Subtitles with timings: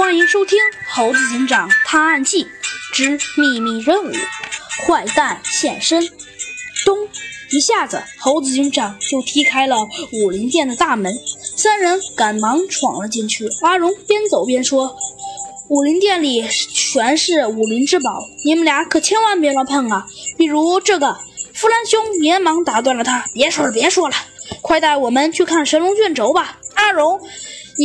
[0.00, 2.48] 欢迎收听《猴子警长探案记
[2.94, 4.10] 之秘密任务：
[4.86, 6.02] 坏蛋现身》。
[6.86, 7.06] 咚！
[7.52, 9.76] 一下子，猴子警长就踢开了
[10.14, 11.14] 武林殿的大门，
[11.54, 13.46] 三人赶忙闯了进去。
[13.60, 14.96] 阿荣边走边说
[15.68, 20.06] ：“武林殿里全是武林之宝，你们俩可千万别乱碰啊！
[20.38, 21.14] 比如这个。”
[21.52, 24.16] 弗兰兄连忙打断了他：“别说了，别说了，
[24.62, 27.20] 快带我们去看神龙卷轴吧！”阿荣。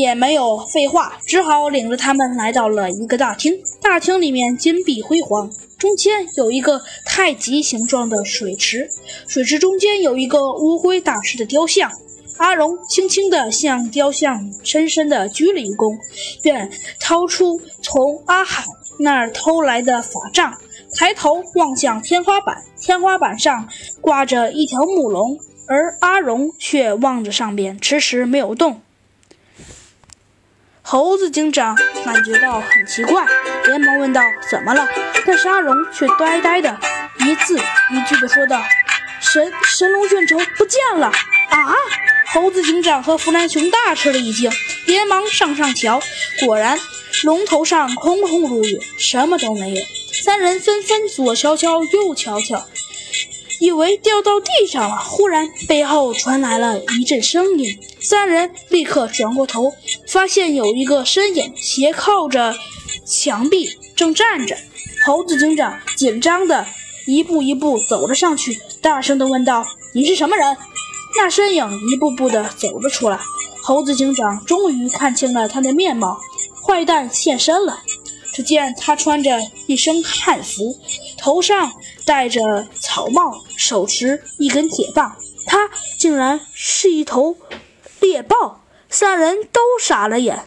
[0.00, 3.56] 也没有废话，只好领着他们来到了一个大厅。
[3.80, 5.48] 大厅里面金碧辉煌，
[5.78, 8.88] 中间有一个太极形状的水池，
[9.28, 11.88] 水池中间有一个乌龟大师的雕像。
[12.38, 15.96] 阿荣轻轻地向雕像深深地鞠了一躬，
[16.42, 16.68] 便
[16.98, 18.64] 掏出从阿海
[18.98, 20.52] 那儿偷来的法杖，
[20.96, 23.68] 抬头望向天花板，天花板上
[24.00, 25.38] 挂着一条木龙，
[25.68, 28.80] 而阿荣却望着上边，迟迟没有动。
[30.94, 33.26] 猴子警长感觉到很奇怪，
[33.66, 34.86] 连忙问道：“怎么了？”
[35.26, 36.78] 但是阿荣却呆呆的，
[37.26, 38.62] 一字一句的说道
[39.20, 41.08] ：“神神龙卷轴不见了！”
[41.50, 41.74] 啊！
[42.32, 44.48] 猴子警长和弗兰熊大吃了一惊，
[44.86, 46.00] 连忙上上桥，
[46.46, 46.78] 果然
[47.24, 49.82] 龙头上空空如也，什么都没有。
[50.22, 52.64] 三人纷纷左瞧瞧，右瞧瞧。
[53.60, 59.72] 以为掉到地上了，忽然背后传来了一阵声音，三人立刻转过头，
[60.06, 62.54] 发现有一个身影斜靠着
[63.06, 64.56] 墙壁正站着。
[65.06, 66.66] 猴子警长紧张的
[67.06, 70.56] 一步一步走了上去，大声的问道：“你是什么人？”
[71.16, 73.20] 那身影一步步的走了出来，
[73.62, 76.18] 猴子警长终于看清了他的面貌，
[76.62, 77.82] 坏蛋现身了。
[78.32, 80.76] 只见他穿着一身汉服，
[81.16, 81.70] 头上
[82.04, 85.14] 戴着草帽，手持一根铁棒，
[85.46, 87.36] 他竟然是一头
[88.00, 88.63] 猎豹！
[88.94, 90.44] 三人都傻了眼。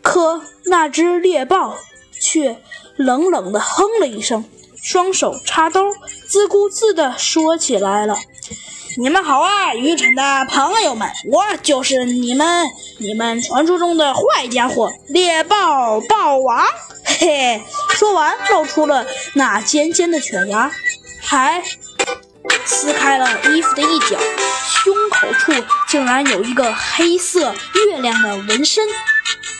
[0.00, 1.76] 可那只猎豹
[2.20, 2.62] 却
[2.96, 4.44] 冷冷地哼了一声，
[4.80, 5.92] 双手插兜，
[6.28, 8.16] 自顾自地说起来了。
[8.96, 11.10] 你们好啊，愚蠢的朋友们！
[11.30, 12.64] 我就是你们、
[12.98, 16.64] 你们传说中的坏家伙——猎豹豹王。
[17.04, 19.04] 嘿 嘿，说完，露出了
[19.34, 20.70] 那尖尖的犬牙，
[21.20, 21.62] 还
[22.64, 24.16] 撕开了衣服的一角，
[24.64, 25.28] 胸口
[25.88, 27.54] 竟然有一个黑色
[27.86, 28.86] 月亮的纹身。